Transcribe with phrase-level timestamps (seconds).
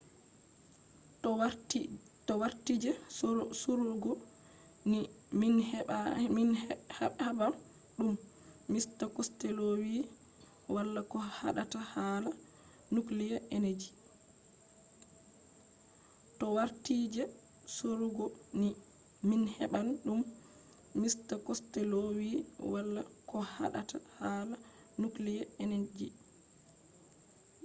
[2.27, 2.91] to warti je
[3.61, 4.11] sorugo
[4.89, 4.99] ni
[6.37, 6.55] min
[6.97, 7.51] heɓan
[7.97, 8.11] ɗum.
[8.71, 9.91] mista costello wi
[10.75, 11.17] wala ko
[23.53, 24.57] haɗata hala
[25.03, 26.09] nukliya eneji.